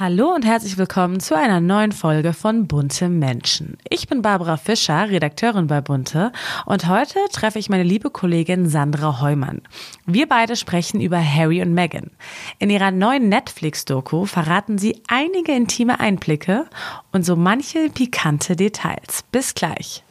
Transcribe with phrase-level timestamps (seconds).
[0.00, 3.78] Hallo und herzlich willkommen zu einer neuen Folge von Bunte Menschen.
[3.90, 6.30] Ich bin Barbara Fischer, Redakteurin bei Bunte
[6.66, 9.60] und heute treffe ich meine liebe Kollegin Sandra Heumann.
[10.06, 12.12] Wir beide sprechen über Harry und Meghan.
[12.60, 16.66] In ihrer neuen Netflix-Doku verraten sie einige intime Einblicke
[17.10, 19.24] und so manche pikante Details.
[19.32, 20.04] Bis gleich.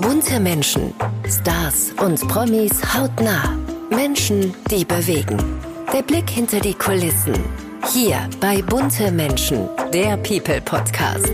[0.00, 0.94] Bunte Menschen,
[1.28, 3.58] Stars und Promis hautnah.
[3.90, 5.38] Menschen, die bewegen.
[5.92, 7.34] Der Blick hinter die Kulissen
[7.86, 11.32] hier bei Bunte Menschen, der People Podcast.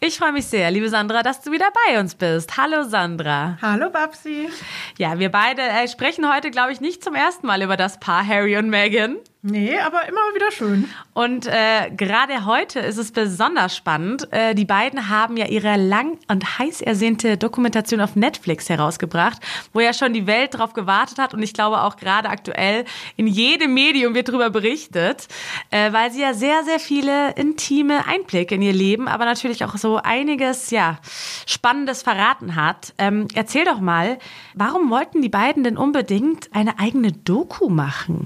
[0.00, 2.56] Ich freue mich sehr, liebe Sandra, dass du wieder bei uns bist.
[2.56, 3.56] Hallo Sandra.
[3.62, 4.48] Hallo Babsi.
[4.98, 8.26] Ja, wir beide äh, sprechen heute, glaube ich, nicht zum ersten Mal über das Paar
[8.26, 9.16] Harry und Meghan.
[9.46, 10.88] Nee, aber immer wieder schön.
[11.12, 14.26] Und äh, gerade heute ist es besonders spannend.
[14.32, 19.42] Äh, die beiden haben ja ihre lang und heiß ersehnte Dokumentation auf Netflix herausgebracht,
[19.74, 22.86] wo ja schon die Welt drauf gewartet hat und ich glaube auch gerade aktuell
[23.16, 25.28] in jedem Medium wird darüber berichtet,
[25.68, 29.76] äh, weil sie ja sehr, sehr viele intime Einblicke in ihr Leben, aber natürlich auch
[29.76, 31.00] so einiges, ja,
[31.44, 32.94] Spannendes verraten hat.
[32.96, 34.18] Ähm, erzähl doch mal,
[34.54, 38.24] warum wollten die beiden denn unbedingt eine eigene Doku machen?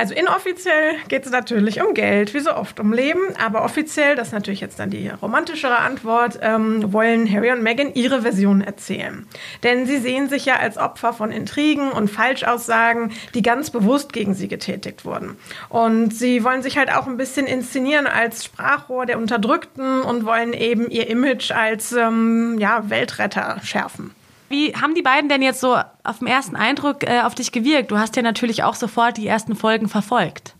[0.00, 4.28] Also inoffiziell geht es natürlich um Geld, wie so oft um Leben, aber offiziell, das
[4.28, 9.26] ist natürlich jetzt dann die romantischere Antwort, ähm, wollen Harry und Meghan ihre Version erzählen.
[9.62, 14.32] Denn sie sehen sich ja als Opfer von Intrigen und Falschaussagen, die ganz bewusst gegen
[14.32, 15.36] sie getätigt wurden.
[15.68, 20.54] Und sie wollen sich halt auch ein bisschen inszenieren als Sprachrohr der Unterdrückten und wollen
[20.54, 24.14] eben ihr Image als ähm, ja, Weltretter schärfen.
[24.50, 27.92] Wie haben die beiden denn jetzt so auf den ersten Eindruck äh, auf dich gewirkt?
[27.92, 30.56] Du hast ja natürlich auch sofort die ersten Folgen verfolgt.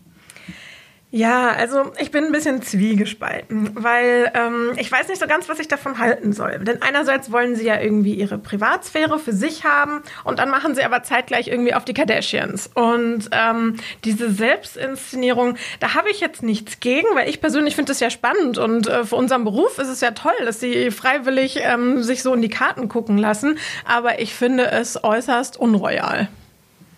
[1.13, 5.59] Ja, also ich bin ein bisschen zwiegespalten, weil ähm, ich weiß nicht so ganz, was
[5.59, 6.59] ich davon halten soll.
[6.59, 10.83] Denn einerseits wollen sie ja irgendwie ihre Privatsphäre für sich haben und dann machen sie
[10.83, 12.69] aber zeitgleich irgendwie auf die Kardashians.
[12.75, 17.99] Und ähm, diese Selbstinszenierung, da habe ich jetzt nichts gegen, weil ich persönlich finde das
[17.99, 22.03] ja spannend und äh, für unseren Beruf ist es ja toll, dass sie freiwillig ähm,
[22.03, 23.57] sich so in die Karten gucken lassen.
[23.85, 26.29] Aber ich finde es äußerst unroyal.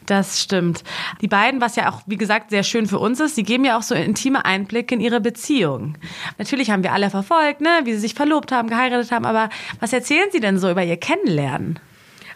[0.05, 0.83] Das stimmt.
[1.21, 3.77] Die beiden, was ja auch, wie gesagt, sehr schön für uns ist, sie geben ja
[3.77, 5.97] auch so intime Einblicke in ihre Beziehung.
[6.37, 9.49] Natürlich haben wir alle verfolgt, ne, wie sie sich verlobt haben, geheiratet haben, aber
[9.79, 11.79] was erzählen sie denn so über ihr Kennenlernen?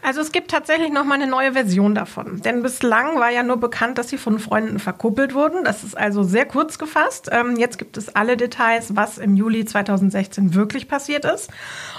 [0.02, 2.41] Also es gibt tatsächlich noch mal eine neue Version davon.
[2.41, 5.63] Denn bislang war ja nur bekannt, dass sie von Freunden verkuppelt wurden.
[5.63, 7.30] Das ist also sehr kurz gefasst.
[7.31, 11.50] Ähm, jetzt gibt es alle Details, was im Juli 2016 wirklich passiert ist.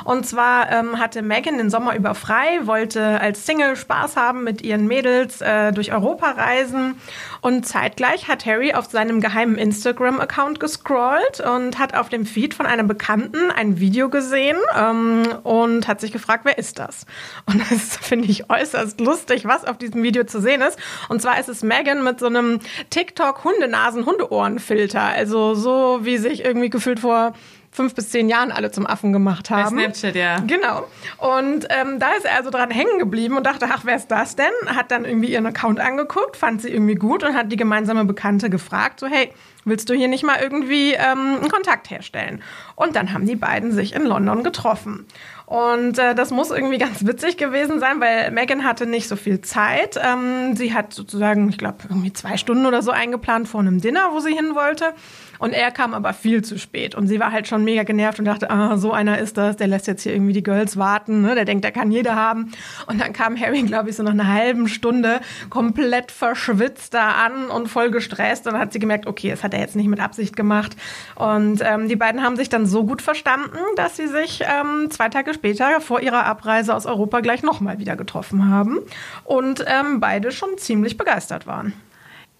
[0.04, 4.62] Und zwar ähm, hatte Megan den Sommer über frei, wollte als Single Spaß haben mit
[4.62, 6.94] ihren Mädels äh, durch Europa reisen.
[7.40, 12.66] Und zeitgleich hat Harry auf seinem geheimen Instagram-Account gescrollt und hat auf dem Feed von
[12.66, 17.06] einer Bekannten ein Video gesehen ähm, und hat sich gefragt, wer ist das?
[17.46, 20.78] Und das finde ich äußerst lustig, was auf diesem Video zu sehen ist.
[21.08, 22.60] Und zwar ist es Megan mit so einem
[22.90, 25.02] TikTok-Hundenasen-Hundeohren-Filter.
[25.02, 27.32] Also so, wie sich irgendwie gefühlt vor
[27.78, 29.76] fünf bis zehn Jahren alle zum Affen gemacht haben.
[29.76, 30.40] Bei Snapchat, ja.
[30.40, 30.88] Genau.
[31.18, 34.34] Und ähm, da ist er also dran hängen geblieben und dachte, ach, wer ist das
[34.34, 34.50] denn?
[34.66, 38.50] Hat dann irgendwie ihren Account angeguckt, fand sie irgendwie gut und hat die gemeinsame Bekannte
[38.50, 39.30] gefragt, so, hey,
[39.64, 42.42] willst du hier nicht mal irgendwie ähm, einen Kontakt herstellen?
[42.74, 45.06] Und dann haben die beiden sich in London getroffen.
[45.46, 49.40] Und äh, das muss irgendwie ganz witzig gewesen sein, weil Megan hatte nicht so viel
[49.40, 49.98] Zeit.
[50.02, 54.08] Ähm, sie hat sozusagen, ich glaube, irgendwie zwei Stunden oder so eingeplant vor einem Dinner,
[54.10, 54.94] wo sie hin wollte.
[55.38, 56.94] Und er kam aber viel zu spät.
[56.94, 59.66] Und sie war halt schon mega genervt und dachte, ah, so einer ist das, der
[59.66, 61.34] lässt jetzt hier irgendwie die Girls warten, ne?
[61.34, 62.52] der denkt, der kann jeder haben.
[62.86, 67.48] Und dann kam Harry, glaube ich, so nach einer halben Stunde komplett verschwitzt da an
[67.48, 68.46] und voll gestresst.
[68.46, 70.76] Und hat sie gemerkt, okay, das hat er jetzt nicht mit Absicht gemacht.
[71.14, 75.08] Und ähm, die beiden haben sich dann so gut verstanden, dass sie sich ähm, zwei
[75.08, 78.78] Tage später vor ihrer Abreise aus Europa gleich nochmal wieder getroffen haben.
[79.24, 81.72] Und ähm, beide schon ziemlich begeistert waren.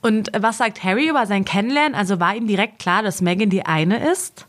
[0.01, 1.95] Und was sagt Harry über sein Kennenlernen?
[1.95, 4.47] Also war ihm direkt klar, dass Megan die eine ist?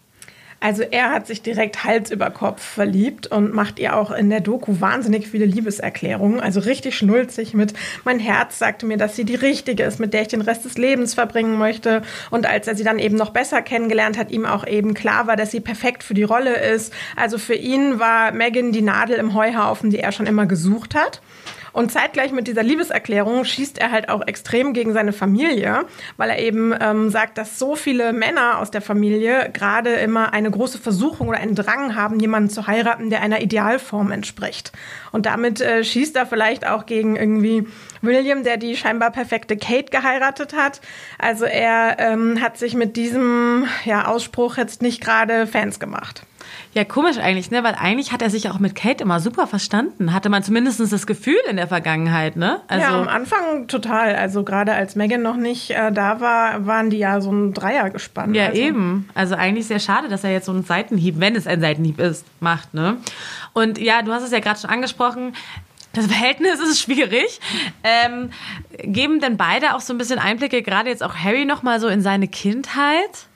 [0.62, 4.42] Also er hat sich direkt Hals über Kopf verliebt und macht ihr auch in der
[4.42, 6.42] Doku wahnsinnig viele Liebeserklärungen.
[6.42, 7.74] Also richtig schnulzig mit,
[8.04, 10.78] mein Herz sagte mir, dass sie die richtige ist, mit der ich den Rest des
[10.78, 12.02] Lebens verbringen möchte.
[12.30, 15.38] Und als er sie dann eben noch besser kennengelernt hat, ihm auch eben klar war,
[15.38, 16.94] dass sie perfekt für die Rolle ist.
[17.16, 21.22] Also für ihn war Megan die Nadel im Heuhaufen, die er schon immer gesucht hat.
[21.80, 25.86] Und zeitgleich mit dieser Liebeserklärung schießt er halt auch extrem gegen seine Familie,
[26.18, 30.52] weil er eben ähm, sagt, dass so viele Männer aus der Familie gerade immer eine
[30.52, 34.74] große Versuchung oder einen Drang haben, jemanden zu heiraten, der einer Idealform entspricht.
[35.14, 37.66] Und damit äh, schießt er vielleicht auch gegen irgendwie
[38.02, 40.82] William, der die scheinbar perfekte Kate geheiratet hat.
[41.18, 46.24] Also er ähm, hat sich mit diesem ja, Ausspruch jetzt nicht gerade Fans gemacht.
[46.74, 47.64] Ja, komisch eigentlich, ne?
[47.64, 50.14] Weil eigentlich hat er sich auch mit Kate immer super verstanden.
[50.14, 52.62] Hatte man zumindest das Gefühl in der Vergangenheit, ne?
[52.68, 54.16] Also ja, am Anfang total.
[54.16, 57.90] Also gerade als Megan noch nicht äh, da war, waren die ja so ein Dreier
[57.90, 58.36] gespannt.
[58.36, 58.62] Ja, also.
[58.62, 59.10] eben.
[59.16, 62.26] Also eigentlich sehr schade, dass er jetzt so einen Seitenhieb, wenn es ein Seitenhieb ist,
[62.40, 62.98] macht, ne?
[63.54, 65.34] Und ja, du hast es ja gerade schon angesprochen.
[65.94, 67.40] Das Verhältnis ist schwierig.
[67.84, 68.32] Ähm,
[68.78, 72.02] geben denn beide auch so ein bisschen Einblicke, gerade jetzt auch Harry nochmal so in
[72.02, 73.29] seine Kindheit?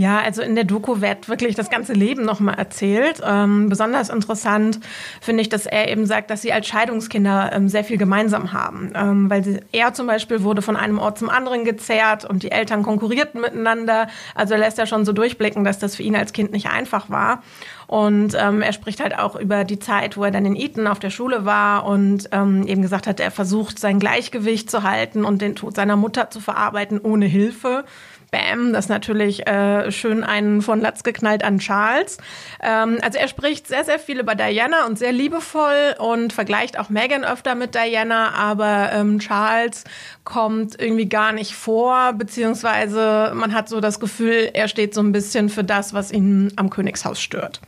[0.00, 3.20] Ja, also in der Doku wird wirklich das ganze Leben nochmal erzählt.
[3.22, 4.80] Ähm, besonders interessant
[5.20, 8.92] finde ich, dass er eben sagt, dass sie als Scheidungskinder ähm, sehr viel gemeinsam haben.
[8.94, 12.82] Ähm, weil er zum Beispiel wurde von einem Ort zum anderen gezerrt und die Eltern
[12.82, 14.06] konkurrierten miteinander.
[14.34, 17.10] Also er lässt ja schon so durchblicken, dass das für ihn als Kind nicht einfach
[17.10, 17.42] war.
[17.86, 20.98] Und ähm, er spricht halt auch über die Zeit, wo er dann in Eton auf
[20.98, 25.42] der Schule war und ähm, eben gesagt hat, er versucht sein Gleichgewicht zu halten und
[25.42, 27.84] den Tod seiner Mutter zu verarbeiten ohne Hilfe.
[28.30, 32.18] Bam, das natürlich äh, schön einen von Latz geknallt an Charles.
[32.62, 36.88] Ähm, also er spricht sehr, sehr viel über Diana und sehr liebevoll und vergleicht auch
[36.88, 39.84] Megan öfter mit Diana, aber ähm, Charles
[40.24, 45.12] kommt irgendwie gar nicht vor, beziehungsweise man hat so das Gefühl, er steht so ein
[45.12, 47.60] bisschen für das, was ihn am Königshaus stört.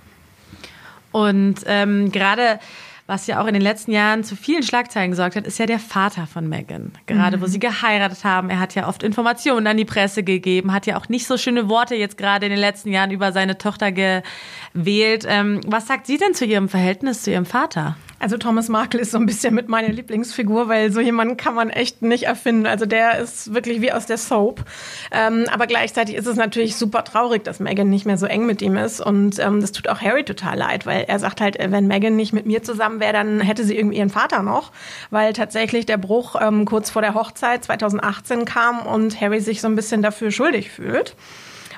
[1.13, 2.59] Und ähm, gerade
[3.07, 5.79] was ja auch in den letzten Jahren zu vielen Schlagzeilen gesorgt hat, ist ja der
[5.79, 6.93] Vater von Megan.
[7.07, 7.43] Gerade mhm.
[7.43, 8.49] wo sie geheiratet haben.
[8.49, 11.69] Er hat ja oft Informationen an die Presse gegeben, hat ja auch nicht so schöne
[11.69, 15.27] Worte jetzt gerade in den letzten Jahren über seine Tochter gewählt.
[15.29, 17.97] Ähm, was sagt sie denn zu ihrem Verhältnis zu ihrem Vater?
[18.23, 21.71] Also Thomas Markle ist so ein bisschen mit meiner Lieblingsfigur, weil so jemanden kann man
[21.71, 22.67] echt nicht erfinden.
[22.67, 24.65] Also der ist wirklich wie aus der Soap.
[25.11, 28.63] Ähm, aber gleichzeitig ist es natürlich super traurig, dass Megan nicht mehr so eng mit
[28.63, 29.01] ihm ist.
[29.01, 32.33] Und ähm, das tut auch Harry total leid, weil er sagt halt, wenn Megan nicht
[32.33, 34.71] mit mir zusammen wäre, dann hätte sie irgendwie ihren Vater noch.
[35.11, 39.67] Weil tatsächlich der Bruch ähm, kurz vor der Hochzeit 2018 kam und Harry sich so
[39.67, 41.17] ein bisschen dafür schuldig fühlt.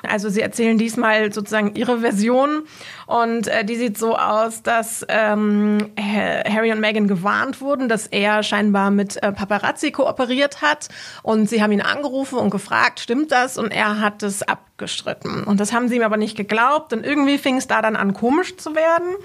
[0.05, 2.63] Also sie erzählen diesmal sozusagen ihre Version
[3.07, 8.43] und äh, die sieht so aus, dass ähm, Harry und Meghan gewarnt wurden, dass er
[8.43, 10.89] scheinbar mit äh, Paparazzi kooperiert hat
[11.23, 13.57] und sie haben ihn angerufen und gefragt, stimmt das?
[13.57, 15.43] Und er hat es abgestritten.
[15.43, 18.13] Und das haben sie ihm aber nicht geglaubt und irgendwie fing es da dann an
[18.13, 19.15] komisch zu werden.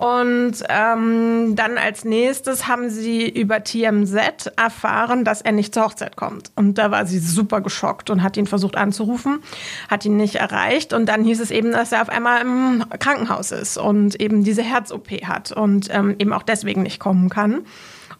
[0.00, 6.16] Und ähm, dann als nächstes haben sie über TMZ erfahren, dass er nicht zur Hochzeit
[6.16, 6.52] kommt.
[6.56, 9.40] Und da war sie super geschockt und hat ihn versucht anzurufen,
[9.90, 10.94] hat ihn nicht erreicht.
[10.94, 14.62] Und dann hieß es eben, dass er auf einmal im Krankenhaus ist und eben diese
[14.62, 17.66] Herz-OP hat und ähm, eben auch deswegen nicht kommen kann.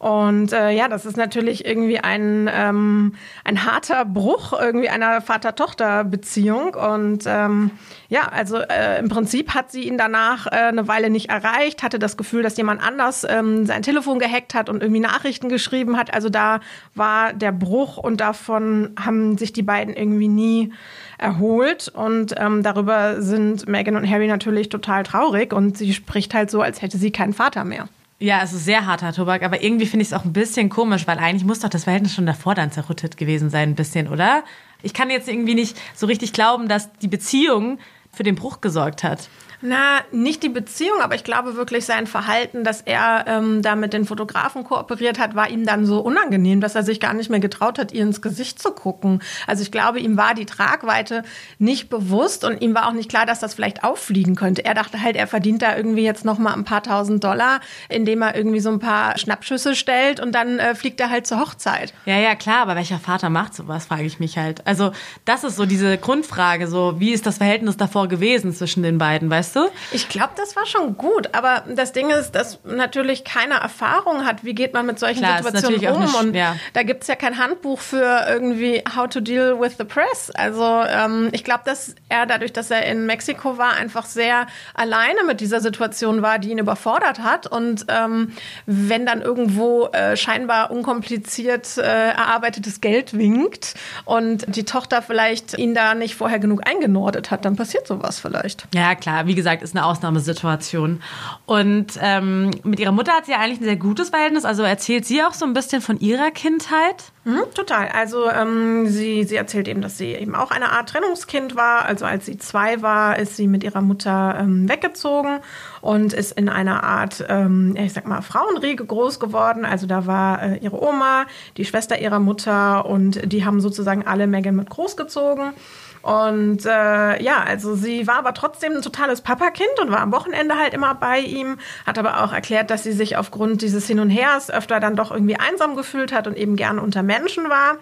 [0.01, 3.13] Und äh, ja, das ist natürlich irgendwie ein, ähm,
[3.43, 6.73] ein harter Bruch irgendwie einer Vater-Tochter-Beziehung.
[6.73, 7.69] Und ähm,
[8.09, 11.99] ja, also äh, im Prinzip hat sie ihn danach äh, eine Weile nicht erreicht, hatte
[11.99, 16.11] das Gefühl, dass jemand anders ähm, sein Telefon gehackt hat und irgendwie Nachrichten geschrieben hat.
[16.15, 16.61] Also da
[16.95, 20.73] war der Bruch und davon haben sich die beiden irgendwie nie
[21.19, 21.89] erholt.
[21.89, 25.53] Und ähm, darüber sind Meghan und Harry natürlich total traurig.
[25.53, 27.87] Und sie spricht halt so, als hätte sie keinen Vater mehr.
[28.21, 31.07] Ja, es ist sehr harter Tobak, aber irgendwie finde ich es auch ein bisschen komisch,
[31.07, 34.43] weil eigentlich muss doch das Verhältnis schon davor dann zerrüttet gewesen sein, ein bisschen, oder?
[34.83, 37.79] Ich kann jetzt irgendwie nicht so richtig glauben, dass die Beziehung
[38.13, 39.27] für den Bruch gesorgt hat.
[39.61, 43.93] Na, nicht die Beziehung, aber ich glaube wirklich sein Verhalten, dass er ähm, da mit
[43.93, 47.39] den Fotografen kooperiert hat, war ihm dann so unangenehm, dass er sich gar nicht mehr
[47.39, 49.21] getraut hat, ihr ins Gesicht zu gucken.
[49.45, 51.23] Also ich glaube, ihm war die Tragweite
[51.59, 54.65] nicht bewusst und ihm war auch nicht klar, dass das vielleicht auffliegen könnte.
[54.65, 58.23] Er dachte halt, er verdient da irgendwie jetzt noch mal ein paar tausend Dollar, indem
[58.23, 61.93] er irgendwie so ein paar Schnappschüsse stellt und dann äh, fliegt er halt zur Hochzeit.
[62.05, 64.65] Ja, ja, klar, aber welcher Vater macht sowas, frage ich mich halt.
[64.65, 64.91] Also
[65.25, 69.29] das ist so diese Grundfrage, so wie ist das Verhältnis davor gewesen zwischen den beiden,
[69.29, 69.71] weißt weißt du?
[69.91, 71.29] Ich glaube, das war schon gut.
[71.33, 75.43] Aber das Ding ist, dass natürlich keine Erfahrung hat, wie geht man mit solchen Klar,
[75.43, 76.15] Situationen um.
[76.15, 76.55] Eine, und ja.
[76.73, 80.31] da gibt es ja kein Handbuch für irgendwie How to Deal with the Press.
[80.33, 85.23] Also ähm, ich glaube, dass er dadurch, dass er in Mexiko war, einfach sehr alleine
[85.25, 87.47] mit dieser Situation war, die ihn überfordert hat.
[87.47, 88.33] Und ähm,
[88.65, 95.73] wenn dann irgendwo äh, scheinbar unkompliziert äh, erarbeitetes Geld winkt und die Tochter vielleicht ihn
[95.73, 98.67] da nicht vorher genug eingenordet hat, dann passiert sowas vielleicht.
[98.73, 99.27] Ja, klar.
[99.27, 101.01] Wie gesagt, ist eine Ausnahmesituation.
[101.45, 104.45] Und ähm, mit ihrer Mutter hat sie ja eigentlich ein sehr gutes Verhältnis.
[104.45, 107.11] Also erzählt sie auch so ein bisschen von ihrer Kindheit?
[107.23, 107.89] Mhm, total.
[107.89, 111.85] Also ähm, sie, sie erzählt eben, dass sie eben auch eine Art Trennungskind war.
[111.85, 115.39] Also als sie zwei war, ist sie mit ihrer Mutter ähm, weggezogen
[115.81, 119.65] und ist in einer Art, ähm, ich sag mal, Frauenriege groß geworden.
[119.65, 121.25] Also da war äh, ihre Oma,
[121.57, 125.53] die Schwester ihrer Mutter und die haben sozusagen alle Megan mit großgezogen.
[126.01, 130.57] Und äh, ja, also sie war aber trotzdem ein totales Papakind und war am Wochenende
[130.57, 134.09] halt immer bei ihm, hat aber auch erklärt, dass sie sich aufgrund dieses Hin und
[134.09, 137.77] Hers öfter dann doch irgendwie einsam gefühlt hat und eben gerne unter Menschen war.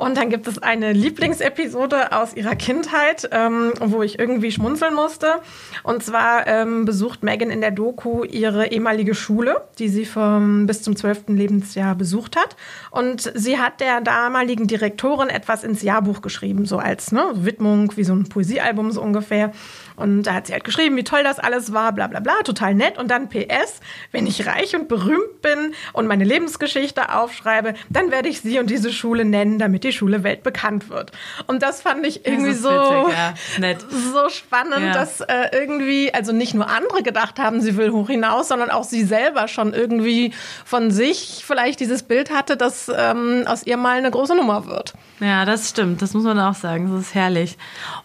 [0.00, 5.42] Und dann gibt es eine Lieblingsepisode aus ihrer Kindheit, ähm, wo ich irgendwie schmunzeln musste.
[5.82, 10.80] Und zwar ähm, besucht Megan in der Doku ihre ehemalige Schule, die sie vom, bis
[10.80, 11.24] zum 12.
[11.28, 12.56] Lebensjahr besucht hat.
[12.90, 18.04] Und sie hat der damaligen Direktorin etwas ins Jahrbuch geschrieben, so als ne, Widmung, wie
[18.04, 19.52] so ein Poesiealbum so ungefähr.
[19.96, 22.74] Und da hat sie halt geschrieben, wie toll das alles war, bla bla bla, total
[22.74, 22.98] nett.
[22.98, 23.80] Und dann PS,
[24.12, 28.70] wenn ich reich und berühmt bin und meine Lebensgeschichte aufschreibe, dann werde ich sie und
[28.70, 31.12] diese Schule nennen, damit die Schule weltbekannt wird.
[31.46, 33.16] Und das fand ich irgendwie so, witzig,
[33.60, 33.74] ja.
[33.90, 34.92] so spannend, ja.
[34.92, 38.84] dass äh, irgendwie, also nicht nur andere gedacht haben, sie will hoch hinaus, sondern auch
[38.84, 40.32] sie selber schon irgendwie
[40.64, 44.94] von sich vielleicht dieses Bild hatte, dass ähm, aus ihr mal eine große Nummer wird.
[45.20, 46.02] Ja, das stimmt.
[46.02, 46.90] Das muss man auch sagen.
[46.92, 47.58] Das ist herrlich.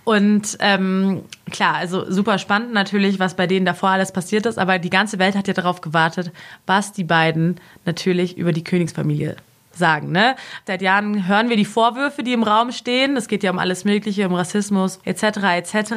[0.03, 4.79] Und ähm, klar, also super spannend natürlich, was bei denen davor alles passiert ist, aber
[4.79, 6.31] die ganze Welt hat ja darauf gewartet,
[6.65, 9.35] was die beiden natürlich über die Königsfamilie
[9.71, 10.11] sagen.
[10.11, 10.35] Ne?
[10.65, 13.17] Seit Jahren hören wir die Vorwürfe, die im Raum stehen.
[13.17, 15.23] Es geht ja um alles Mögliche, um Rassismus etc.
[15.57, 15.93] etc.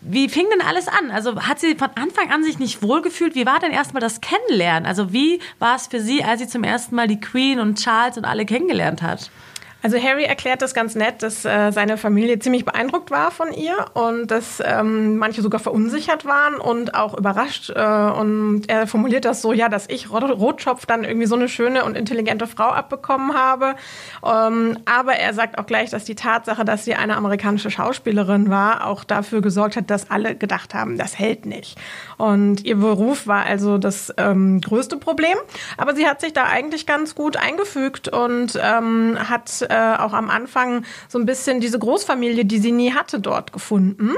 [0.00, 1.10] Wie fing denn alles an?
[1.10, 3.34] Also hat sie von Anfang an sich nicht wohlgefühlt?
[3.34, 4.86] Wie war denn erstmal das Kennenlernen?
[4.86, 8.16] Also wie war es für sie, als sie zum ersten Mal die Queen und Charles
[8.16, 9.30] und alle kennengelernt hat?
[9.80, 13.86] Also Harry erklärt das ganz nett, dass äh, seine Familie ziemlich beeindruckt war von ihr
[13.94, 17.70] und dass ähm, manche sogar verunsichert waren und auch überrascht.
[17.70, 21.84] Äh, und er formuliert das so, ja, dass ich Rotschopf dann irgendwie so eine schöne
[21.84, 23.76] und intelligente Frau abbekommen habe.
[24.26, 28.84] Ähm, aber er sagt auch gleich, dass die Tatsache, dass sie eine amerikanische Schauspielerin war,
[28.84, 31.78] auch dafür gesorgt hat, dass alle gedacht haben, das hält nicht.
[32.16, 35.38] Und ihr Beruf war also das ähm, größte Problem.
[35.76, 40.30] Aber sie hat sich da eigentlich ganz gut eingefügt und ähm, hat äh, auch am
[40.30, 44.12] Anfang so ein bisschen diese Großfamilie, die sie nie hatte, dort gefunden.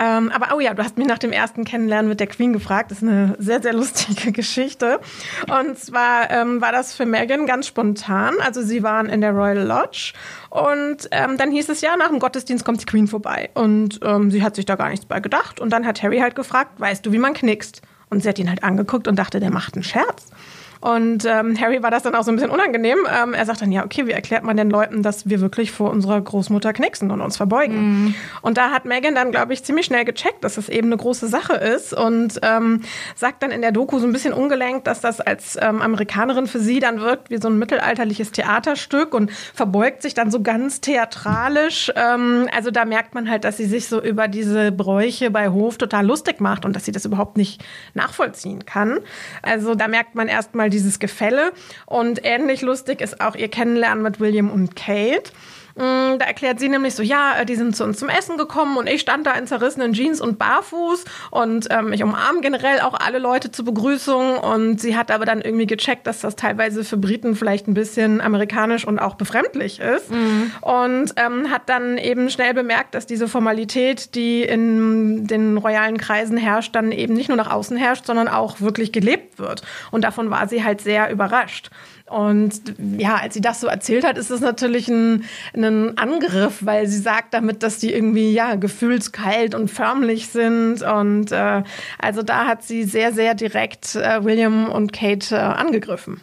[0.00, 2.90] Ähm, aber oh ja, du hast mich nach dem ersten Kennenlernen mit der Queen gefragt.
[2.90, 5.00] Das ist eine sehr, sehr lustige Geschichte.
[5.48, 8.34] Und zwar ähm, war das für Megan ganz spontan.
[8.40, 10.12] Also sie waren in der Royal Lodge
[10.50, 13.50] und ähm, dann hieß es ja, nach dem Gottesdienst kommt die Queen vorbei.
[13.54, 15.58] Und ähm, sie hat sich da gar nichts bei gedacht.
[15.58, 17.82] Und dann hat Harry halt gefragt, weißt du, wie man knickst?
[18.08, 20.30] Und sie hat ihn halt angeguckt und dachte, der macht einen Scherz.
[20.80, 22.98] Und ähm, Harry war das dann auch so ein bisschen unangenehm.
[23.08, 25.90] Ähm, er sagt dann, ja, okay, wie erklärt man den Leuten, dass wir wirklich vor
[25.90, 28.04] unserer Großmutter knicksen und uns verbeugen?
[28.04, 28.14] Mhm.
[28.42, 31.26] Und da hat Megan dann, glaube ich, ziemlich schnell gecheckt, dass das eben eine große
[31.26, 32.82] Sache ist und ähm,
[33.16, 36.60] sagt dann in der Doku so ein bisschen ungelenkt, dass das als ähm, Amerikanerin für
[36.60, 41.90] sie dann wirkt wie so ein mittelalterliches Theaterstück und verbeugt sich dann so ganz theatralisch.
[41.96, 45.76] Ähm, also da merkt man halt, dass sie sich so über diese Bräuche bei Hof
[45.76, 49.00] total lustig macht und dass sie das überhaupt nicht nachvollziehen kann.
[49.42, 51.52] Also da merkt man erstmal mal dieses Gefälle.
[51.86, 55.30] Und ähnlich lustig ist auch ihr Kennenlernen mit William und Kate.
[55.78, 58.76] Mm, da erklärt sie nämlich so, ja, äh, die sind zu uns zum Essen gekommen
[58.76, 62.94] und ich stand da in zerrissenen Jeans und barfuß und ähm, ich umarme generell auch
[62.94, 66.96] alle Leute zur Begrüßung und sie hat aber dann irgendwie gecheckt, dass das teilweise für
[66.96, 70.50] Briten vielleicht ein bisschen amerikanisch und auch befremdlich ist mhm.
[70.62, 76.36] und ähm, hat dann eben schnell bemerkt, dass diese Formalität, die in den royalen Kreisen
[76.36, 80.30] herrscht, dann eben nicht nur nach außen herrscht, sondern auch wirklich gelebt wird und davon
[80.30, 81.70] war sie halt sehr überrascht.
[82.10, 85.24] Und ja, als sie das so erzählt hat, ist das natürlich ein,
[85.54, 90.82] ein Angriff, weil sie sagt damit, dass die irgendwie ja gefühlskalt und förmlich sind.
[90.82, 91.62] Und äh,
[91.98, 96.20] also da hat sie sehr, sehr direkt äh, William und Kate äh, angegriffen.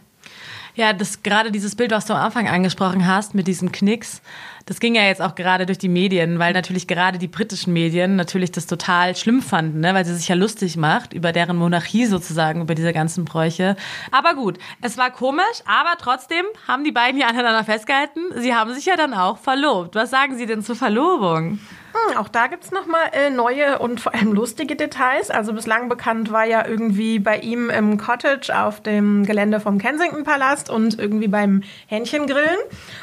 [0.76, 4.22] Ja, das gerade dieses Bild, was du am Anfang angesprochen hast, mit diesen Knicks,
[4.66, 8.18] das ging ja jetzt auch gerade durch die Medien, weil natürlich gerade die britischen Medien
[8.18, 9.94] natürlich das total schlimm fanden, ne?
[9.94, 13.78] weil sie sich ja lustig macht über deren Monarchie sozusagen, über diese ganzen Bräuche.
[14.12, 18.22] Aber gut, es war komisch, aber trotzdem haben die beiden ja aneinander festgehalten.
[18.36, 19.96] Sie haben sich ja dann auch verlobt.
[19.96, 21.60] Was sagen Sie denn zur Verlobung?
[21.96, 25.30] Hm, auch da gibt es nochmal äh, neue und vor allem lustige Details.
[25.30, 30.24] Also bislang bekannt war ja irgendwie bei ihm im Cottage auf dem Gelände vom Kensington
[30.24, 32.58] Palast und irgendwie beim Hähnchengrillen.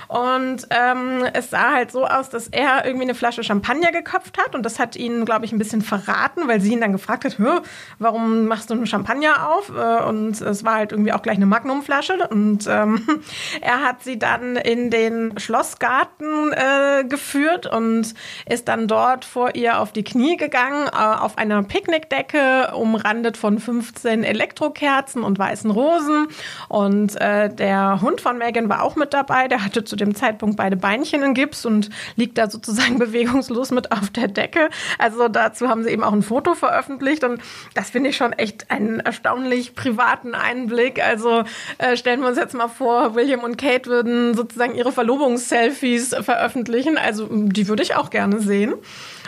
[0.08, 4.54] Und ähm, es sah halt so aus, dass er irgendwie eine Flasche Champagner geköpft hat
[4.54, 7.36] und das hat ihn, glaube ich, ein bisschen verraten, weil sie ihn dann gefragt hat,
[7.98, 9.70] warum machst du eine Champagner auf?
[9.70, 13.22] Äh, und es war halt irgendwie auch gleich eine Magnumflasche und ähm,
[13.62, 18.12] er hat sie dann in den Schlossgarten äh, geführt und
[18.46, 23.58] ist dann dort vor ihr auf die Knie gegangen, äh, auf einer Picknickdecke, umrandet von
[23.58, 26.28] 15 Elektrokerzen und weißen Rosen.
[26.68, 29.48] Und äh, der Hund von Megan war auch mit dabei.
[29.48, 33.92] Der hatte zu dem Zeitpunkt beide Beinchen in Gips und liegt da sozusagen bewegungslos mit
[33.92, 34.70] auf der Decke.
[34.98, 37.24] Also dazu haben sie eben auch ein Foto veröffentlicht.
[37.24, 37.40] Und
[37.74, 41.02] das finde ich schon echt einen erstaunlich privaten Einblick.
[41.02, 41.44] Also
[41.78, 46.98] äh, stellen wir uns jetzt mal vor, William und Kate würden sozusagen ihre Verlobungsselfies veröffentlichen.
[46.98, 48.71] Also die würde ich auch gerne sehen.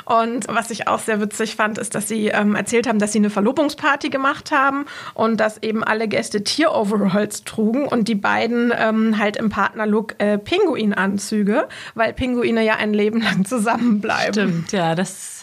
[0.04, 3.18] Und was ich auch sehr witzig fand, ist, dass sie ähm, erzählt haben, dass sie
[3.18, 4.84] eine Verlobungsparty gemacht haben
[5.14, 10.36] und dass eben alle Gäste Tier-Overalls trugen und die beiden ähm, halt im Partnerlook äh,
[10.38, 14.32] Pinguinanzüge, weil Pinguine ja ein Leben lang zusammenbleiben.
[14.32, 15.34] Stimmt, ja, das ist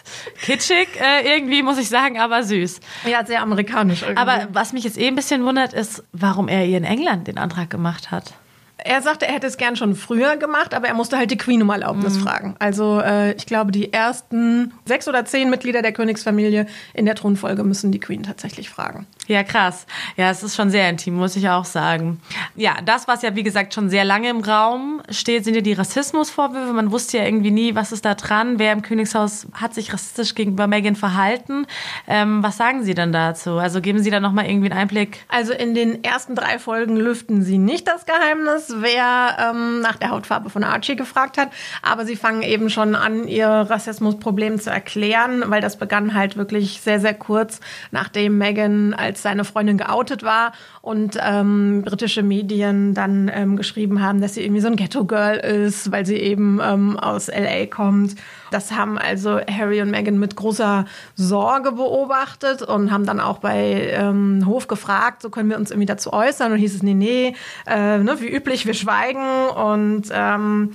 [0.41, 2.79] kitschig äh, irgendwie, muss ich sagen, aber süß.
[3.09, 4.21] Ja, sehr amerikanisch irgendwie.
[4.21, 7.37] Aber was mich jetzt eh ein bisschen wundert, ist, warum er ihr in England den
[7.37, 8.33] Antrag gemacht hat.
[8.83, 11.61] Er sagte, er hätte es gern schon früher gemacht, aber er musste halt die Queen
[11.61, 12.21] um Erlaubnis mhm.
[12.21, 12.55] fragen.
[12.59, 17.63] Also äh, ich glaube, die ersten sechs oder zehn Mitglieder der Königsfamilie in der Thronfolge
[17.63, 19.05] müssen die Queen tatsächlich fragen.
[19.31, 19.85] Ja, krass.
[20.17, 22.19] Ja, es ist schon sehr intim, muss ich auch sagen.
[22.57, 25.71] Ja, das, was ja, wie gesagt, schon sehr lange im Raum steht, sind ja die
[25.71, 26.73] Rassismusvorwürfe.
[26.73, 28.59] Man wusste ja irgendwie nie, was ist da dran.
[28.59, 31.65] Wer im Königshaus hat sich rassistisch gegenüber Meghan verhalten.
[32.09, 33.51] Ähm, was sagen Sie denn dazu?
[33.51, 35.23] Also geben Sie da nochmal irgendwie einen Einblick?
[35.29, 40.09] Also in den ersten drei Folgen lüften Sie nicht das Geheimnis wer ähm, nach der
[40.09, 41.51] Hautfarbe von Archie gefragt hat.
[41.81, 46.81] Aber sie fangen eben schon an, ihr Rassismusproblem zu erklären, weil das begann halt wirklich
[46.81, 47.61] sehr, sehr kurz,
[47.91, 54.21] nachdem Meghan als seine Freundin geoutet war und ähm, britische Medien dann ähm, geschrieben haben,
[54.21, 58.15] dass sie irgendwie so ein Ghetto-Girl ist, weil sie eben ähm, aus LA kommt.
[58.51, 60.85] Das haben also Harry und Meghan mit großer
[61.15, 65.85] Sorge beobachtet und haben dann auch bei ähm, Hof gefragt, so können wir uns irgendwie
[65.85, 66.51] dazu äußern.
[66.51, 67.35] Und hieß es, nee, nee,
[67.65, 70.73] äh, ne, wie üblich, wir schweigen und ähm,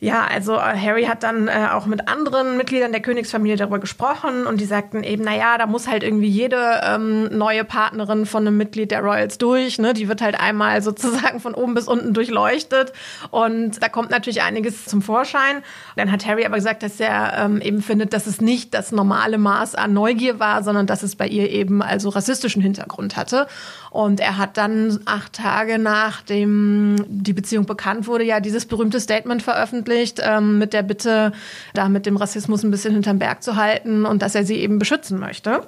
[0.00, 4.46] ja, also äh, Harry hat dann äh, auch mit anderen Mitgliedern der Königsfamilie darüber gesprochen
[4.46, 8.56] und die sagten eben, naja, da muss halt irgendwie jede ähm, neue Partnerin von einem
[8.56, 9.78] Mitglied der Royals durch.
[9.78, 9.94] Ne?
[9.94, 12.92] Die wird halt einmal sozusagen von oben bis unten durchleuchtet
[13.30, 15.62] und da kommt natürlich einiges zum Vorschein.
[15.96, 19.38] Dann hat Harry aber gesagt, dass er ähm, eben findet, dass es nicht das normale
[19.38, 23.46] Maß an Neugier war, sondern dass es bei ihr eben also rassistischen Hintergrund hatte.
[23.94, 29.40] Und er hat dann acht Tage nachdem die Beziehung bekannt wurde, ja dieses berühmte Statement
[29.40, 31.30] veröffentlicht ähm, mit der Bitte,
[31.74, 34.80] da mit dem Rassismus ein bisschen hinterm Berg zu halten und dass er sie eben
[34.80, 35.62] beschützen möchte.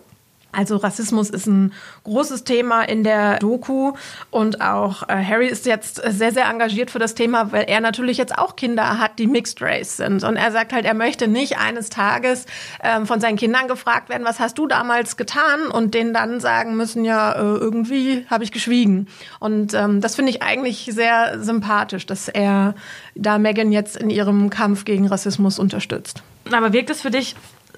[0.56, 3.92] Also Rassismus ist ein großes Thema in der Doku
[4.30, 8.16] und auch äh, Harry ist jetzt sehr, sehr engagiert für das Thema, weil er natürlich
[8.16, 10.24] jetzt auch Kinder hat, die Mixed Race sind.
[10.24, 12.46] Und er sagt halt, er möchte nicht eines Tages
[12.82, 15.66] ähm, von seinen Kindern gefragt werden, was hast du damals getan?
[15.70, 19.08] Und denen dann sagen müssen, ja, äh, irgendwie habe ich geschwiegen.
[19.38, 22.74] Und ähm, das finde ich eigentlich sehr sympathisch, dass er
[23.14, 26.22] da Megan jetzt in ihrem Kampf gegen Rassismus unterstützt.
[26.50, 27.34] Aber wirkt es für dich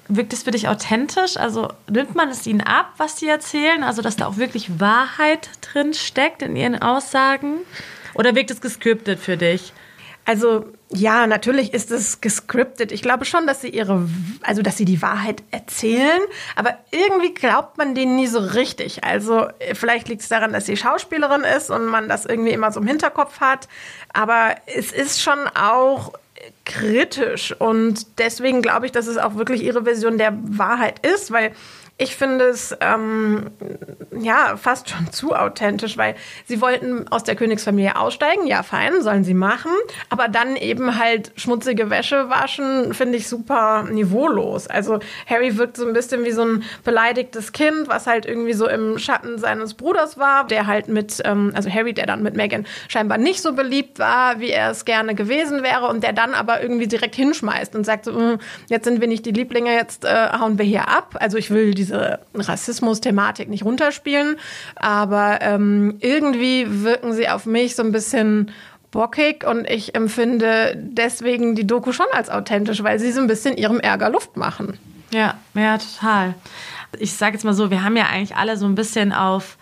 [0.09, 1.37] wirkt es für dich authentisch?
[1.37, 3.83] Also nimmt man es ihnen ab, was sie erzählen?
[3.83, 7.59] Also, dass da auch wirklich Wahrheit drin steckt in ihren Aussagen?
[8.15, 9.71] Oder wirkt es gescriptet für dich?
[10.25, 12.91] Also ja, natürlich ist es gescriptet.
[12.91, 14.07] Ich glaube schon, dass sie ihre,
[14.43, 16.21] also dass sie die Wahrheit erzählen,
[16.55, 19.03] aber irgendwie glaubt man denen nie so richtig.
[19.03, 22.79] Also vielleicht liegt es daran, dass sie Schauspielerin ist und man das irgendwie immer so
[22.79, 23.67] im Hinterkopf hat.
[24.13, 26.13] Aber es ist schon auch
[26.65, 27.55] kritisch.
[27.59, 31.51] Und deswegen glaube ich, dass es auch wirklich ihre Version der Wahrheit ist, weil
[31.99, 33.51] ich finde es ähm,
[34.17, 38.47] ja fast schon zu authentisch, weil sie wollten aus der Königsfamilie aussteigen.
[38.47, 39.71] Ja, fein, sollen sie machen.
[40.09, 44.67] Aber dann eben halt schmutzige Wäsche waschen, finde ich super niveaulos.
[44.67, 48.69] Also Harry wirkt so ein bisschen wie so ein beleidigtes Kind, was halt irgendwie so
[48.69, 52.65] im Schatten seines Bruders war, der halt mit, ähm, also Harry, der dann mit Meghan
[52.87, 56.61] scheinbar nicht so beliebt war, wie er es gerne gewesen wäre und der dann aber
[56.61, 60.29] irgendwie direkt hinschmeißt und sagt so, hm, jetzt sind wir nicht die Lieblinge, jetzt äh,
[60.39, 61.17] hauen wir hier ab.
[61.19, 64.37] Also ich will diese diese Rassismus-Thematik nicht runterspielen,
[64.75, 68.51] aber ähm, irgendwie wirken sie auf mich so ein bisschen
[68.91, 73.57] bockig und ich empfinde deswegen die Doku schon als authentisch, weil sie so ein bisschen
[73.57, 74.77] ihrem Ärger Luft machen.
[75.11, 76.35] Ja, ja, total.
[76.97, 79.57] Ich sage jetzt mal so, wir haben ja eigentlich alle so ein bisschen auf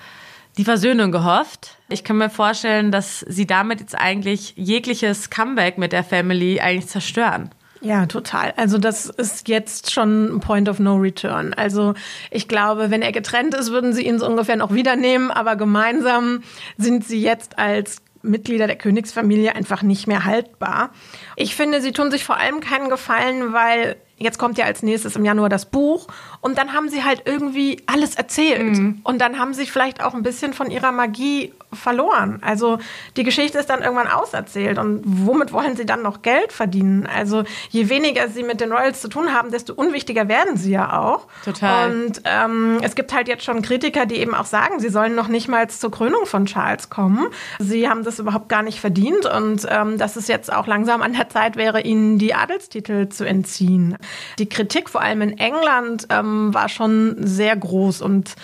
[0.58, 1.78] die Versöhnung gehofft.
[1.90, 6.88] Ich kann mir vorstellen, dass sie damit jetzt eigentlich jegliches Comeback mit der Family eigentlich
[6.88, 7.52] zerstören.
[7.82, 8.54] Ja, total.
[8.58, 11.54] Also das ist jetzt schon ein Point of No Return.
[11.54, 11.94] Also
[12.32, 15.56] ich glaube, wenn er getrennt ist, würden sie ihn so ungefähr noch wieder nehmen, aber
[15.56, 16.44] gemeinsam
[16.78, 20.92] sind sie jetzt als Mitglieder der Königsfamilie einfach nicht mehr haltbar.
[21.36, 25.16] Ich finde, sie tun sich vor allem keinen Gefallen, weil jetzt kommt ja als nächstes
[25.16, 26.08] im Januar das Buch
[26.48, 29.02] und dann haben sie halt irgendwie alles erzählt mhm.
[29.04, 32.40] und dann haben sie vielleicht auch ein bisschen von ihrer Magie verloren.
[32.42, 32.80] Also
[33.18, 37.06] die Geschichte ist dann irgendwann auserzählt und womit wollen sie dann noch Geld verdienen?
[37.06, 40.98] Also je weniger sie mit den Royals zu tun haben, desto unwichtiger werden sie ja
[40.98, 41.28] auch.
[41.44, 41.92] Total.
[41.92, 45.28] Und ähm, es gibt halt jetzt schon Kritiker, die eben auch sagen, sie sollen noch
[45.28, 47.28] nicht mal zur Krönung von Charles kommen.
[47.60, 51.12] Sie haben das überhaupt gar nicht verdient und ähm, dass es jetzt auch langsam an
[51.12, 53.98] der Zeit wäre, ihnen die Adelstitel zu entziehen.
[54.40, 58.36] Die Kritik vor allem in England ähm, war schon sehr groß und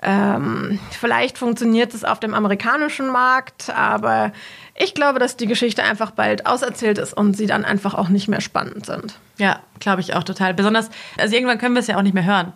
[0.00, 4.30] Ähm, vielleicht funktioniert es auf dem amerikanischen Markt, aber
[4.76, 8.28] ich glaube, dass die Geschichte einfach bald auserzählt ist und sie dann einfach auch nicht
[8.28, 9.18] mehr spannend sind.
[9.38, 10.54] Ja, glaube ich auch total.
[10.54, 12.52] Besonders, also irgendwann können wir es ja auch nicht mehr hören.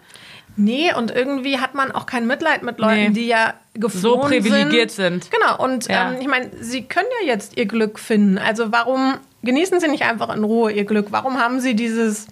[0.54, 3.10] Nee, und irgendwie hat man auch kein Mitleid mit Leuten, Nee.
[3.10, 5.28] die ja geflohen So privilegiert sind.
[5.32, 6.12] Genau, und Ja.
[6.12, 8.38] ähm, ich meine, sie können ja jetzt ihr Glück finden.
[8.38, 11.06] Also warum genießen sie nicht einfach in Ruhe ihr Glück?
[11.10, 12.28] Warum haben sie dieses,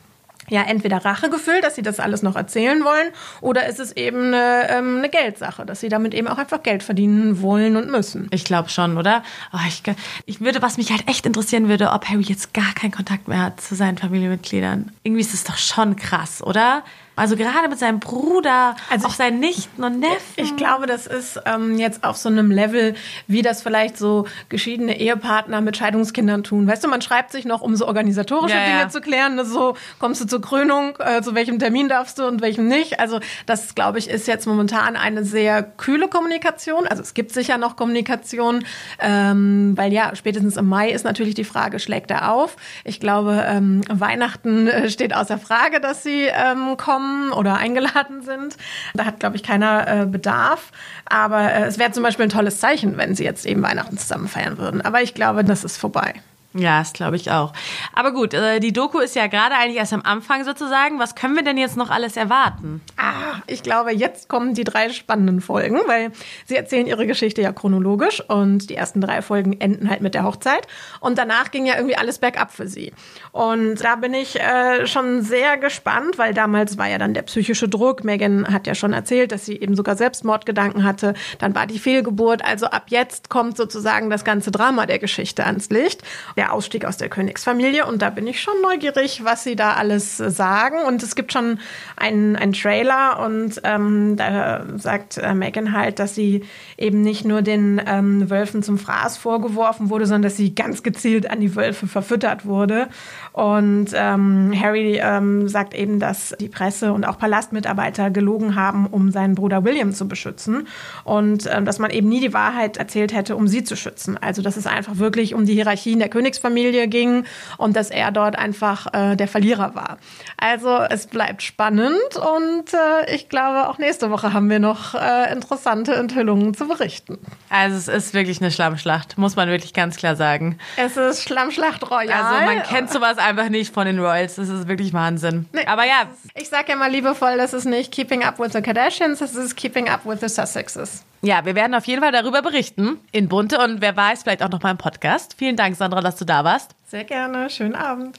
[0.50, 3.08] ja, entweder Rachegefühl, dass sie das alles noch erzählen wollen,
[3.40, 6.82] oder ist es eben eine, ähm, eine Geldsache, dass sie damit eben auch einfach Geld
[6.82, 8.28] verdienen wollen und müssen?
[8.32, 9.22] Ich glaube schon, oder?
[9.52, 9.82] Oh, ich,
[10.26, 13.42] ich würde, was mich halt echt interessieren würde, ob Harry jetzt gar keinen Kontakt mehr
[13.42, 14.92] hat zu seinen Familienmitgliedern.
[15.02, 16.82] Irgendwie ist es doch schon krass, oder?
[17.20, 20.16] Also gerade mit seinem Bruder, Also auch seinen Nichten und Neffen.
[20.36, 22.94] Ich glaube, das ist ähm, jetzt auf so einem Level,
[23.26, 26.66] wie das vielleicht so geschiedene Ehepartner mit Scheidungskindern tun.
[26.66, 28.88] Weißt du, man schreibt sich noch, um so organisatorische Ja, Dinge ja.
[28.88, 29.34] zu klären.
[29.34, 29.44] Ne?
[29.44, 33.00] So kommst du zur Krönung, äh, zu welchem Termin darfst du und welchem nicht.
[33.00, 36.86] Also das, glaube ich, ist jetzt momentan eine sehr kühle Kommunikation.
[36.86, 38.64] Also es gibt sicher noch Kommunikation,
[38.98, 42.56] ähm, weil ja, spätestens im Mai ist natürlich die Frage, schlägt er auf?
[42.84, 48.56] Ich glaube, ähm, Weihnachten äh, steht außer Frage, dass sie ähm, kommen oder eingeladen sind.
[48.94, 50.70] Da hat, glaube ich, keiner äh, Bedarf.
[51.06, 54.28] Aber äh, es wäre zum Beispiel ein tolles Zeichen, wenn sie jetzt eben Weihnachten zusammen
[54.28, 54.80] feiern würden.
[54.80, 56.14] Aber ich glaube, das ist vorbei.
[56.52, 57.52] Ja, das glaube ich auch.
[57.94, 60.98] Aber gut, äh, die Doku ist ja gerade eigentlich erst am Anfang sozusagen.
[60.98, 62.80] Was können wir denn jetzt noch alles erwarten?
[62.96, 66.10] Ah, ich glaube, jetzt kommen die drei spannenden Folgen, weil
[66.46, 70.24] sie erzählen ihre Geschichte ja chronologisch und die ersten drei Folgen enden halt mit der
[70.24, 70.66] Hochzeit.
[70.98, 72.92] Und danach ging ja irgendwie alles bergab für sie.
[73.30, 77.68] Und da bin ich äh, schon sehr gespannt, weil damals war ja dann der psychische
[77.68, 78.02] Druck.
[78.02, 81.14] Megan hat ja schon erzählt, dass sie eben sogar Selbstmordgedanken hatte.
[81.38, 82.44] Dann war die Fehlgeburt.
[82.44, 86.02] Also ab jetzt kommt sozusagen das ganze Drama der Geschichte ans Licht.
[86.40, 87.84] Der Ausstieg aus der Königsfamilie.
[87.84, 90.78] Und da bin ich schon neugierig, was sie da alles äh, sagen.
[90.86, 91.58] Und es gibt schon
[91.98, 96.44] einen, einen Trailer und ähm, da sagt äh, Megan halt, dass sie
[96.78, 101.30] eben nicht nur den ähm, Wölfen zum Fraß vorgeworfen wurde, sondern dass sie ganz gezielt
[101.30, 102.88] an die Wölfe verfüttert wurde.
[103.32, 109.10] Und ähm, Harry ähm, sagt eben, dass die Presse und auch Palastmitarbeiter gelogen haben, um
[109.10, 110.68] seinen Bruder William zu beschützen.
[111.04, 114.16] Und ähm, dass man eben nie die Wahrheit erzählt hätte, um sie zu schützen.
[114.18, 117.24] Also dass es einfach wirklich um die Hierarchien der Königsfamilie ging
[117.58, 119.98] und dass er dort einfach äh, der Verlierer war.
[120.36, 125.32] Also es bleibt spannend und äh, ich glaube, auch nächste Woche haben wir noch äh,
[125.32, 127.18] interessante Enthüllungen zu berichten.
[127.48, 130.58] Also es ist wirklich eine Schlammschlacht, muss man wirklich ganz klar sagen.
[130.76, 132.10] Es ist Schlammschlacht Royal.
[132.10, 134.36] Also man kennt sowas einfach nicht von den Royals.
[134.36, 135.46] Das ist wirklich Wahnsinn.
[135.52, 138.62] Nee, Aber ja, Ich sage ja mal liebevoll, das ist nicht Keeping Up with the
[138.62, 141.04] Kardashians, das ist Keeping Up with the Sussexes.
[141.22, 144.50] Ja, wir werden auf jeden Fall darüber berichten in Bunte und wer weiß, vielleicht auch
[144.50, 145.34] noch mal im Podcast.
[145.36, 146.74] Vielen Dank, Sandra, dass du da warst.
[146.86, 148.18] Sehr gerne, schönen Abend.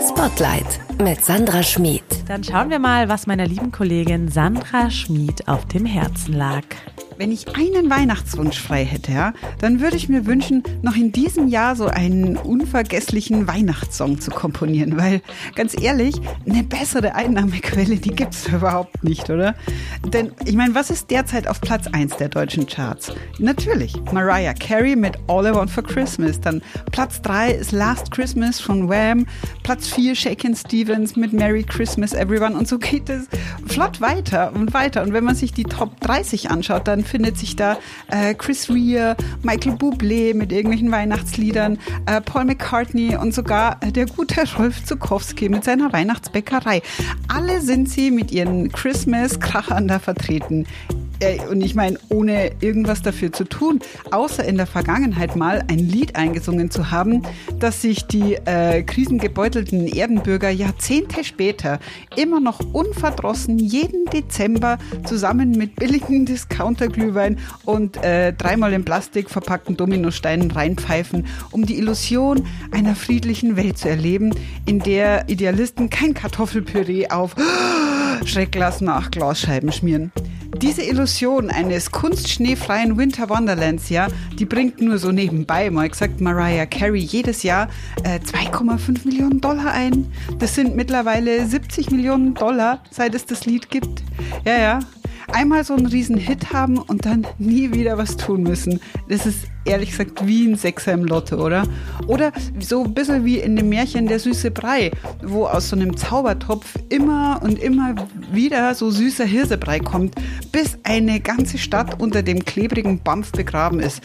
[0.00, 2.02] Spotlight mit Sandra Schmid.
[2.26, 6.64] Dann schauen wir mal, was meiner lieben Kollegin Sandra Schmid auf dem Herzen lag.
[7.18, 11.48] Wenn ich einen Weihnachtswunsch frei hätte, ja, dann würde ich mir wünschen, noch in diesem
[11.48, 15.22] Jahr so einen unvergesslichen Weihnachtssong zu komponieren, weil
[15.54, 16.14] ganz ehrlich,
[16.48, 19.54] eine bessere Einnahmequelle, die gibt's überhaupt nicht, oder?
[20.12, 23.12] Denn ich meine, was ist derzeit auf Platz 1 der deutschen Charts?
[23.38, 26.60] Natürlich Mariah Carey mit All I Want for Christmas, dann
[26.92, 29.26] Platz 3 ist Last Christmas von Wham,
[29.62, 32.56] Platz 4 Shakin' Stevens mit Merry Christmas Everyone.
[32.56, 33.26] Und so geht es
[33.66, 35.02] flott weiter und weiter.
[35.02, 39.16] Und wenn man sich die Top 30 anschaut, dann findet sich da äh, Chris Rea,
[39.42, 45.48] Michael Bublé mit irgendwelchen Weihnachtsliedern, äh, Paul McCartney und sogar äh, der gute Rolf Zukowski
[45.48, 46.82] mit seiner Weihnachtsbäckerei.
[47.28, 50.66] Alle sind sie mit ihren Christmas-Krachern da vertreten.
[51.20, 55.78] Äh, Und ich meine, ohne irgendwas dafür zu tun, außer in der Vergangenheit mal ein
[55.78, 57.22] Lied eingesungen zu haben,
[57.58, 61.78] das sich die äh, krisengebeutelten Erdenbürger Jahrzehnte später
[62.16, 69.76] immer noch unverdrossen jeden Dezember zusammen mit billigen Discounter-Glühwein und äh, dreimal in Plastik verpackten
[69.76, 74.34] Dominosteinen reinpfeifen, um die Illusion einer friedlichen Welt zu erleben,
[74.66, 77.34] in der Idealisten kein Kartoffelpüree auf
[78.24, 80.12] Schreckglas nach Glasscheiben schmieren.
[80.62, 86.64] Diese Illusion eines kunstschneefreien Winter Wonderlands, ja, die bringt nur so nebenbei, mal gesagt, Mariah
[86.64, 87.68] Carey jedes Jahr
[88.04, 90.10] äh, 2,5 Millionen Dollar ein.
[90.38, 94.02] Das sind mittlerweile 70 Millionen Dollar, seit es das Lied gibt.
[94.44, 94.78] Ja, ja.
[95.32, 98.80] Einmal so einen riesen Hit haben und dann nie wieder was tun müssen.
[99.08, 101.64] Das ist ehrlich gesagt wie ein Sechser im Lotto, oder?
[102.06, 104.90] Oder so ein bisschen wie in dem Märchen Der süße Brei,
[105.22, 107.94] wo aus so einem Zaubertopf immer und immer
[108.32, 110.14] wieder so süßer Hirsebrei kommt,
[110.52, 114.02] bis eine ganze Stadt unter dem klebrigen Bampf begraben ist.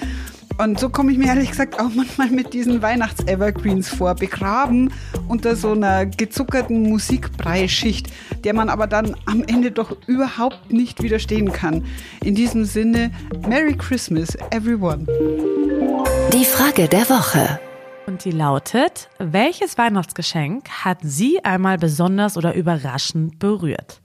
[0.58, 4.94] Und so komme ich mir ehrlich gesagt auch manchmal mit diesen Weihnachts-Evergreens vor, begraben
[5.28, 8.08] unter so einer gezuckerten Musikbreischicht,
[8.44, 11.86] der man aber dann am Ende doch überhaupt nicht widerstehen kann.
[12.24, 13.12] In diesem Sinne,
[13.48, 15.06] Merry Christmas, everyone.
[16.34, 17.60] Die Frage der Woche.
[18.08, 24.01] Und die lautet, welches Weihnachtsgeschenk hat Sie einmal besonders oder überraschend berührt?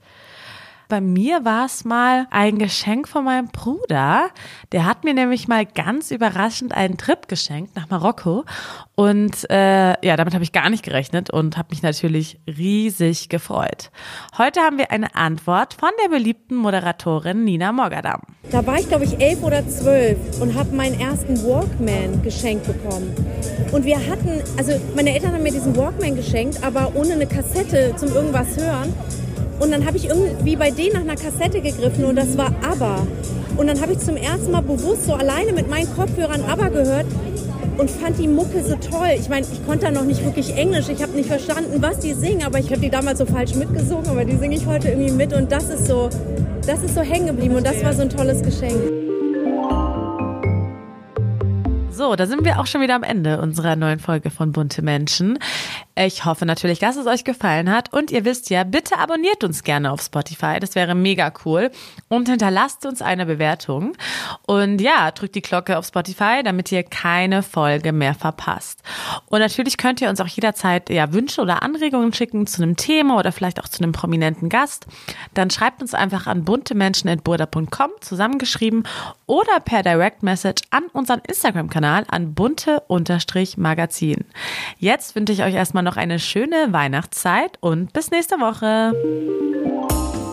[0.89, 4.29] Bei mir war es mal ein Geschenk von meinem Bruder.
[4.71, 8.45] Der hat mir nämlich mal ganz überraschend einen Trip geschenkt nach Marokko.
[8.95, 13.91] Und äh, ja, damit habe ich gar nicht gerechnet und habe mich natürlich riesig gefreut.
[14.37, 18.21] Heute haben wir eine Antwort von der beliebten Moderatorin Nina Morgadam.
[18.49, 23.13] Da war ich, glaube ich, elf oder zwölf und habe meinen ersten Walkman geschenkt bekommen.
[23.73, 27.93] Und wir hatten, also meine Eltern haben mir diesen Walkman geschenkt, aber ohne eine Kassette
[27.97, 28.93] zum irgendwas hören.
[29.59, 33.07] Und dann habe ich irgendwie bei denen nach einer Kassette gegriffen und das war ABBA.
[33.57, 37.05] Und dann habe ich zum ersten Mal bewusst so alleine mit meinen Kopfhörern ABBA gehört
[37.77, 39.09] und fand die Mucke so toll.
[39.19, 40.89] Ich meine, ich konnte da noch nicht wirklich Englisch.
[40.89, 44.07] Ich habe nicht verstanden, was die singen, aber ich habe die damals so falsch mitgesungen,
[44.07, 46.09] aber die singe ich heute irgendwie mit und das ist so,
[46.65, 49.06] das ist so hängen geblieben und das war so ein tolles Geschenk.
[51.97, 55.39] So, da sind wir auch schon wieder am Ende unserer neuen Folge von Bunte Menschen.
[55.95, 59.63] Ich hoffe natürlich, dass es euch gefallen hat und ihr wisst ja, bitte abonniert uns
[59.63, 61.71] gerne auf Spotify, das wäre mega cool
[62.07, 63.93] und hinterlasst uns eine Bewertung
[64.45, 68.83] und ja, drückt die Glocke auf Spotify, damit ihr keine Folge mehr verpasst.
[69.25, 73.17] Und natürlich könnt ihr uns auch jederzeit ja Wünsche oder Anregungen schicken zu einem Thema
[73.17, 74.85] oder vielleicht auch zu einem prominenten Gast.
[75.33, 78.83] Dann schreibt uns einfach an buntemenschen@burda.com zusammengeschrieben
[79.25, 84.25] oder per Direct Message an unseren Instagram-Kanal an bunte-magazin.
[84.77, 88.93] Jetzt wünsche ich euch erstmal noch eine schöne Weihnachtszeit und bis nächste Woche.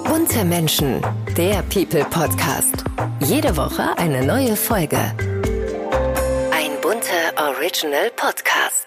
[0.09, 1.01] Bunte Menschen,
[1.37, 2.85] der People Podcast.
[3.21, 4.99] Jede Woche eine neue Folge.
[6.53, 8.84] Ein bunter Original Podcast.